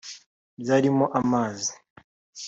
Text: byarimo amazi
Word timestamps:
byarimo 0.61 1.05
amazi 1.19 1.73